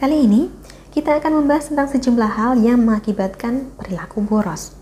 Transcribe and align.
Kali 0.00 0.24
ini, 0.24 0.48
kita 0.96 1.20
akan 1.20 1.44
membahas 1.44 1.68
tentang 1.68 1.84
sejumlah 1.92 2.32
hal 2.32 2.56
yang 2.56 2.80
mengakibatkan 2.80 3.68
perilaku 3.76 4.24
boros. 4.24 4.72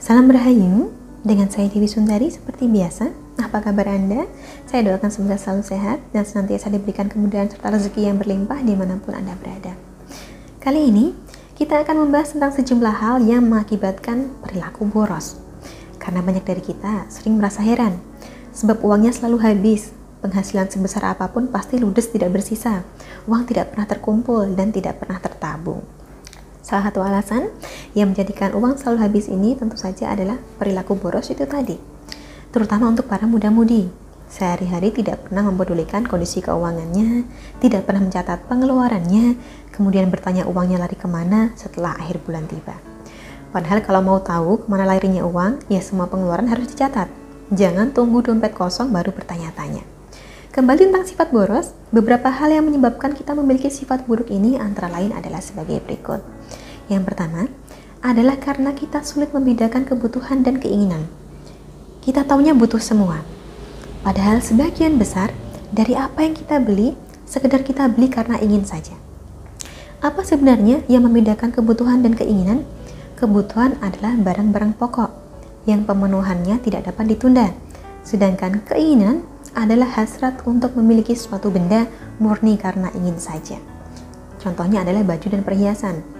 Salam 0.00 0.32
Rahayu, 0.32 0.97
dengan 1.28 1.52
saya 1.52 1.68
Dewi 1.68 1.84
Sundari 1.84 2.32
seperti 2.32 2.64
biasa. 2.64 3.12
Apa 3.44 3.60
kabar 3.60 3.92
Anda? 3.92 4.24
Saya 4.64 4.88
doakan 4.88 5.12
semoga 5.12 5.36
selalu 5.36 5.62
sehat 5.68 6.00
dan 6.16 6.24
senantiasa 6.24 6.72
diberikan 6.72 7.12
kemudahan 7.12 7.52
serta 7.52 7.68
rezeki 7.68 8.08
yang 8.08 8.16
berlimpah 8.16 8.64
di 8.64 8.72
mana 8.72 8.96
pun 8.96 9.12
Anda 9.12 9.36
berada. 9.36 9.76
Kali 10.56 10.88
ini, 10.88 11.12
kita 11.52 11.84
akan 11.84 12.08
membahas 12.08 12.32
tentang 12.32 12.56
sejumlah 12.56 12.94
hal 12.96 13.20
yang 13.20 13.44
mengakibatkan 13.44 14.32
perilaku 14.40 14.88
boros. 14.88 15.36
Karena 16.00 16.24
banyak 16.24 16.48
dari 16.48 16.64
kita 16.64 17.12
sering 17.12 17.36
merasa 17.36 17.60
heran, 17.60 18.00
sebab 18.56 18.80
uangnya 18.80 19.12
selalu 19.12 19.44
habis, 19.44 19.92
penghasilan 20.24 20.72
sebesar 20.72 21.12
apa 21.12 21.28
pun 21.28 21.52
pasti 21.52 21.76
ludes 21.76 22.08
tidak 22.08 22.40
bersisa, 22.40 22.88
uang 23.28 23.44
tidak 23.44 23.76
pernah 23.76 23.84
terkumpul 23.84 24.48
dan 24.56 24.72
tidak 24.72 24.96
pernah 24.96 25.20
tertabung. 25.20 25.97
Salah 26.68 26.92
satu 26.92 27.00
alasan 27.00 27.48
yang 27.96 28.12
menjadikan 28.12 28.52
uang 28.52 28.76
selalu 28.76 29.00
habis 29.00 29.24
ini 29.32 29.56
tentu 29.56 29.80
saja 29.80 30.12
adalah 30.12 30.36
perilaku 30.60 31.00
boros 31.00 31.32
itu 31.32 31.48
tadi. 31.48 31.80
Terutama 32.52 32.92
untuk 32.92 33.08
para 33.08 33.24
muda-mudi. 33.24 33.88
Sehari-hari 34.28 34.92
tidak 34.92 35.24
pernah 35.24 35.48
mempedulikan 35.48 36.04
kondisi 36.04 36.44
keuangannya, 36.44 37.24
tidak 37.64 37.88
pernah 37.88 38.04
mencatat 38.04 38.44
pengeluarannya, 38.44 39.40
kemudian 39.72 40.12
bertanya 40.12 40.44
uangnya 40.44 40.84
lari 40.84 41.00
ke 41.00 41.08
mana 41.08 41.56
setelah 41.56 41.96
akhir 41.96 42.20
bulan 42.28 42.44
tiba. 42.44 42.76
Padahal 43.48 43.80
kalau 43.80 44.04
mau 44.04 44.20
tahu 44.20 44.60
ke 44.60 44.66
mana 44.68 44.84
larinya 44.84 45.24
uang, 45.24 45.72
ya 45.72 45.80
semua 45.80 46.12
pengeluaran 46.12 46.52
harus 46.52 46.68
dicatat. 46.68 47.08
Jangan 47.48 47.96
tunggu 47.96 48.20
dompet 48.20 48.52
kosong 48.52 48.92
baru 48.92 49.16
bertanya-tanya. 49.16 49.97
Kembali 50.58 50.90
tentang 50.90 51.06
sifat 51.06 51.30
boros, 51.30 51.70
beberapa 51.94 52.34
hal 52.34 52.50
yang 52.50 52.66
menyebabkan 52.66 53.14
kita 53.14 53.30
memiliki 53.30 53.70
sifat 53.70 54.10
buruk 54.10 54.26
ini 54.26 54.58
antara 54.58 54.90
lain 54.90 55.14
adalah 55.14 55.38
sebagai 55.38 55.78
berikut. 55.86 56.18
Yang 56.90 57.06
pertama 57.06 57.46
adalah 58.02 58.34
karena 58.42 58.74
kita 58.74 59.06
sulit 59.06 59.30
membedakan 59.30 59.86
kebutuhan 59.86 60.42
dan 60.42 60.58
keinginan. 60.58 61.06
Kita 62.02 62.26
taunya 62.26 62.58
butuh 62.58 62.82
semua. 62.82 63.22
Padahal 64.02 64.42
sebagian 64.42 64.98
besar 64.98 65.30
dari 65.70 65.94
apa 65.94 66.26
yang 66.26 66.34
kita 66.34 66.58
beli 66.58 66.98
sekedar 67.22 67.62
kita 67.62 67.86
beli 67.86 68.10
karena 68.10 68.42
ingin 68.42 68.66
saja. 68.66 68.98
Apa 70.02 70.26
sebenarnya 70.26 70.82
yang 70.90 71.06
membedakan 71.06 71.54
kebutuhan 71.54 72.02
dan 72.02 72.18
keinginan? 72.18 72.66
Kebutuhan 73.14 73.78
adalah 73.78 74.18
barang-barang 74.18 74.74
pokok 74.74 75.14
yang 75.70 75.86
pemenuhannya 75.86 76.58
tidak 76.66 76.90
dapat 76.90 77.14
ditunda. 77.14 77.54
Sedangkan 78.02 78.58
keinginan 78.66 79.22
adalah 79.58 79.90
hasrat 79.98 80.46
untuk 80.46 80.78
memiliki 80.78 81.18
suatu 81.18 81.50
benda 81.50 81.90
murni 82.22 82.54
karena 82.54 82.94
ingin 82.94 83.18
saja. 83.18 83.58
Contohnya 84.38 84.86
adalah 84.86 85.02
baju 85.02 85.26
dan 85.26 85.42
perhiasan 85.42 86.18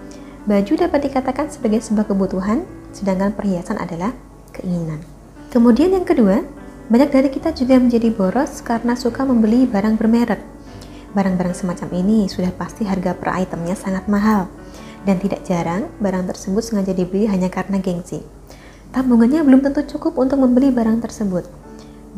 Baju 0.49 0.81
dapat 0.81 1.11
dikatakan 1.11 1.51
sebagai 1.53 1.77
sebuah 1.77 2.09
kebutuhan, 2.09 2.65
sedangkan 2.89 3.37
perhiasan 3.37 3.77
adalah 3.77 4.15
keinginan. 4.55 4.97
Kemudian 5.53 5.93
yang 5.93 6.07
kedua, 6.07 6.41
banyak 6.89 7.13
dari 7.13 7.29
kita 7.29 7.53
juga 7.53 7.77
menjadi 7.77 8.09
boros 8.09 8.63
karena 8.65 8.97
suka 8.97 9.29
membeli 9.29 9.69
barang 9.69 9.99
bermerek. 10.01 10.41
Barang-barang 11.13 11.53
semacam 11.53 11.89
ini 12.01 12.31
sudah 12.31 12.49
pasti 12.49 12.87
harga 12.87 13.13
per 13.13 13.29
itemnya 13.35 13.77
sangat 13.77 14.09
mahal, 14.09 14.47
dan 15.03 15.21
tidak 15.21 15.45
jarang 15.45 15.91
barang 16.01 16.31
tersebut 16.31 16.65
sengaja 16.65 16.97
dibeli 16.97 17.29
hanya 17.29 17.53
karena 17.53 17.77
gengsi. 17.77 18.25
Tabungannya 18.89 19.45
belum 19.45 19.61
tentu 19.61 19.85
cukup 19.85 20.17
untuk 20.17 20.41
membeli 20.41 20.71
barang 20.71 21.03
tersebut. 21.03 21.45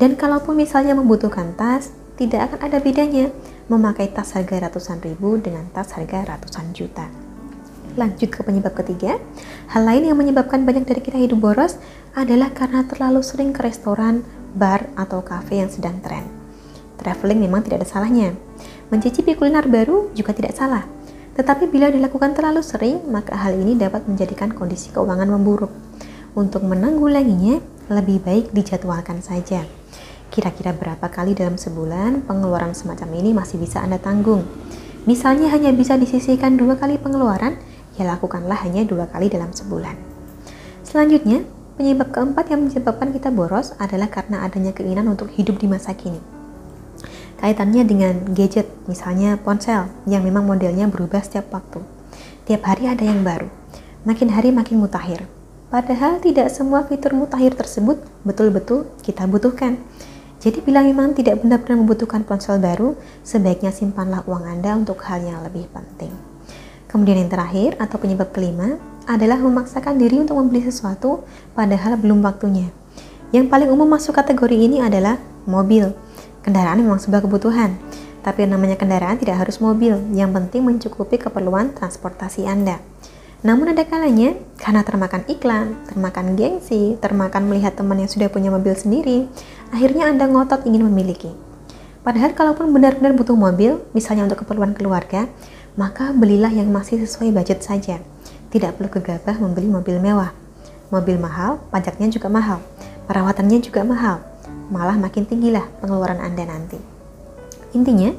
Dan 0.01 0.17
kalaupun 0.17 0.57
misalnya 0.57 0.97
membutuhkan 0.97 1.53
tas, 1.53 1.93
tidak 2.17 2.49
akan 2.49 2.59
ada 2.65 2.81
bedanya 2.81 3.29
memakai 3.69 4.09
tas 4.09 4.33
harga 4.33 4.65
ratusan 4.65 4.97
ribu 4.97 5.37
dengan 5.37 5.69
tas 5.69 5.93
harga 5.93 6.25
ratusan 6.25 6.73
juta. 6.73 7.05
Lanjut 7.93 8.33
ke 8.33 8.41
penyebab 8.41 8.73
ketiga, 8.73 9.21
hal 9.69 9.85
lain 9.85 10.09
yang 10.09 10.17
menyebabkan 10.17 10.65
banyak 10.65 10.89
dari 10.89 11.05
kita 11.05 11.21
hidup 11.21 11.37
boros 11.37 11.77
adalah 12.17 12.49
karena 12.49 12.81
terlalu 12.89 13.21
sering 13.21 13.53
ke 13.53 13.61
restoran, 13.61 14.25
bar, 14.57 14.89
atau 14.97 15.21
kafe 15.21 15.61
yang 15.61 15.69
sedang 15.69 16.01
tren. 16.01 16.25
Traveling 16.97 17.37
memang 17.37 17.61
tidak 17.61 17.85
ada 17.85 17.87
salahnya. 17.93 18.33
Mencicipi 18.89 19.37
kuliner 19.37 19.69
baru 19.69 20.09
juga 20.17 20.33
tidak 20.33 20.57
salah. 20.57 20.81
Tetapi 21.37 21.69
bila 21.69 21.93
dilakukan 21.93 22.33
terlalu 22.33 22.65
sering, 22.65 23.05
maka 23.05 23.37
hal 23.37 23.53
ini 23.53 23.77
dapat 23.77 24.09
menjadikan 24.09 24.49
kondisi 24.49 24.89
keuangan 24.89 25.29
memburuk. 25.29 25.69
Untuk 26.33 26.65
menanggulanginya, 26.65 27.61
lebih 27.91 28.23
baik 28.23 28.49
dijadwalkan 28.49 29.19
saja. 29.19 29.80
Kira-kira 30.31 30.71
berapa 30.71 31.11
kali 31.11 31.35
dalam 31.35 31.59
sebulan 31.59 32.23
pengeluaran 32.23 32.71
semacam 32.71 33.19
ini 33.19 33.35
masih 33.35 33.59
bisa 33.59 33.83
Anda 33.83 33.99
tanggung? 33.99 34.47
Misalnya 35.03 35.51
hanya 35.51 35.75
bisa 35.75 35.99
disisihkan 35.99 36.55
dua 36.55 36.79
kali 36.79 36.95
pengeluaran, 36.95 37.59
ya 37.99 38.07
lakukanlah 38.07 38.55
hanya 38.63 38.87
dua 38.87 39.11
kali 39.11 39.27
dalam 39.27 39.51
sebulan. 39.51 39.99
Selanjutnya, 40.87 41.43
penyebab 41.75 42.15
keempat 42.15 42.47
yang 42.47 42.63
menyebabkan 42.63 43.11
kita 43.11 43.27
boros 43.27 43.75
adalah 43.75 44.07
karena 44.07 44.47
adanya 44.47 44.71
keinginan 44.71 45.11
untuk 45.11 45.27
hidup 45.35 45.59
di 45.59 45.67
masa 45.67 45.91
kini. 45.99 46.23
Kaitannya 47.43 47.83
dengan 47.83 48.23
gadget, 48.31 48.71
misalnya 48.87 49.35
ponsel, 49.35 49.91
yang 50.07 50.23
memang 50.23 50.47
modelnya 50.47 50.87
berubah 50.87 51.19
setiap 51.27 51.51
waktu. 51.51 51.83
Tiap 52.47 52.63
hari 52.63 52.87
ada 52.87 53.03
yang 53.03 53.27
baru, 53.27 53.51
makin 54.07 54.31
hari 54.31 54.55
makin 54.55 54.79
mutakhir. 54.79 55.27
Padahal 55.67 56.23
tidak 56.23 56.51
semua 56.51 56.87
fitur 56.87 57.15
mutakhir 57.15 57.55
tersebut 57.59 57.99
betul-betul 58.23 58.87
kita 59.03 59.27
butuhkan. 59.27 59.75
Jadi 60.41 60.57
bila 60.65 60.81
memang 60.81 61.13
tidak 61.13 61.45
benar-benar 61.45 61.77
membutuhkan 61.85 62.25
ponsel 62.25 62.57
baru, 62.57 62.97
sebaiknya 63.21 63.69
simpanlah 63.69 64.25
uang 64.25 64.49
Anda 64.49 64.73
untuk 64.73 64.97
hal 65.05 65.21
yang 65.21 65.45
lebih 65.45 65.69
penting. 65.69 66.09
Kemudian 66.89 67.21
yang 67.21 67.29
terakhir 67.29 67.77
atau 67.77 68.01
penyebab 68.01 68.33
kelima 68.33 68.81
adalah 69.05 69.37
memaksakan 69.37 70.01
diri 70.01 70.17
untuk 70.17 70.41
membeli 70.41 70.65
sesuatu 70.65 71.21
padahal 71.53 71.93
belum 71.95 72.25
waktunya. 72.25 72.73
Yang 73.31 73.53
paling 73.53 73.69
umum 73.69 73.87
masuk 73.87 74.17
kategori 74.17 74.57
ini 74.57 74.81
adalah 74.81 75.21
mobil. 75.45 75.93
Kendaraan 76.41 76.81
memang 76.81 76.97
sebuah 76.97 77.21
kebutuhan, 77.21 77.77
tapi 78.25 78.43
namanya 78.49 78.75
kendaraan 78.75 79.21
tidak 79.21 79.45
harus 79.45 79.61
mobil, 79.61 79.93
yang 80.11 80.33
penting 80.33 80.65
mencukupi 80.65 81.21
keperluan 81.21 81.71
transportasi 81.77 82.49
Anda. 82.49 82.90
Namun 83.41 83.73
ada 83.73 83.81
kalanya, 83.89 84.37
karena 84.61 84.85
termakan 84.85 85.25
iklan, 85.25 85.73
termakan 85.89 86.37
gengsi, 86.37 86.93
termakan 87.01 87.49
melihat 87.49 87.73
teman 87.73 87.97
yang 87.97 88.05
sudah 88.05 88.29
punya 88.29 88.53
mobil 88.53 88.77
sendiri, 88.77 89.25
akhirnya 89.73 90.13
Anda 90.13 90.29
ngotot 90.29 90.69
ingin 90.69 90.85
memiliki. 90.85 91.33
Padahal 92.05 92.37
kalaupun 92.37 92.69
benar-benar 92.69 93.17
butuh 93.17 93.33
mobil, 93.33 93.81
misalnya 93.97 94.29
untuk 94.29 94.45
keperluan 94.45 94.77
keluarga, 94.77 95.25
maka 95.73 96.13
belilah 96.13 96.53
yang 96.53 96.69
masih 96.69 97.01
sesuai 97.01 97.33
budget 97.33 97.65
saja. 97.65 97.97
Tidak 98.53 98.77
perlu 98.77 98.93
gegabah 98.93 99.37
membeli 99.41 99.73
mobil 99.73 99.97
mewah. 99.97 100.37
Mobil 100.93 101.17
mahal, 101.17 101.57
pajaknya 101.73 102.13
juga 102.13 102.29
mahal, 102.29 102.61
perawatannya 103.09 103.57
juga 103.63 103.81
mahal, 103.81 104.21
malah 104.69 104.99
makin 105.01 105.25
tinggilah 105.25 105.65
pengeluaran 105.81 106.21
Anda 106.21 106.45
nanti. 106.45 106.77
Intinya, 107.73 108.13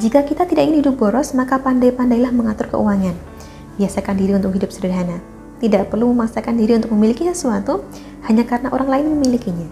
jika 0.00 0.24
kita 0.26 0.48
tidak 0.48 0.66
ingin 0.66 0.82
hidup 0.82 0.98
boros, 0.98 1.36
maka 1.38 1.60
pandai-pandailah 1.60 2.32
mengatur 2.32 2.72
keuangan. 2.72 3.35
Biasakan 3.76 4.16
diri 4.16 4.32
untuk 4.36 4.56
hidup 4.56 4.72
sederhana. 4.72 5.20
Tidak 5.56 5.88
perlu 5.88 6.12
memaksakan 6.12 6.56
diri 6.56 6.76
untuk 6.76 6.92
memiliki 6.92 7.24
sesuatu 7.32 7.84
hanya 8.28 8.44
karena 8.44 8.68
orang 8.72 8.88
lain 8.88 9.06
memilikinya. 9.16 9.68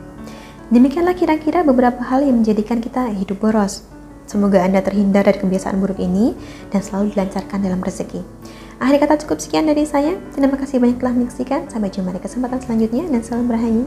Demikianlah 0.72 1.12
kira-kira 1.12 1.60
beberapa 1.60 2.00
hal 2.00 2.24
yang 2.24 2.40
menjadikan 2.40 2.80
kita 2.80 3.12
hidup 3.12 3.36
boros. 3.40 3.84
Semoga 4.24 4.64
Anda 4.64 4.80
terhindar 4.80 5.28
dari 5.28 5.36
kebiasaan 5.36 5.76
buruk 5.76 6.00
ini 6.00 6.32
dan 6.72 6.80
selalu 6.80 7.12
dilancarkan 7.12 7.60
dalam 7.60 7.84
rezeki. 7.84 8.24
Akhir 8.80 8.96
kata 9.04 9.20
cukup 9.28 9.38
sekian 9.44 9.68
dari 9.68 9.84
saya. 9.84 10.16
Terima 10.32 10.56
kasih 10.56 10.80
banyak 10.80 10.96
telah 10.96 11.12
menyaksikan. 11.12 11.68
Sampai 11.68 11.92
jumpa 11.92 12.16
di 12.16 12.20
kesempatan 12.24 12.58
selanjutnya 12.64 13.04
dan 13.12 13.20
salam 13.20 13.44
berhayu. 13.44 13.84